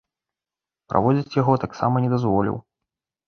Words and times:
Праводзіць 0.93 1.35
яго 1.41 1.53
таксама 1.65 1.95
не 2.05 2.09
дазволіў. 2.17 2.55